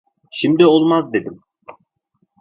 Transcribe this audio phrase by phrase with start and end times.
[0.31, 1.41] Şimdi olmaz dedim.